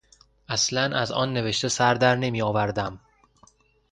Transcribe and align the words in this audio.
اصلا 0.47 0.97
از 0.99 1.11
آن 1.11 1.33
نوشته 1.33 1.67
سر 1.67 1.93
در 1.93 2.15
نمیآوردم. 2.15 2.99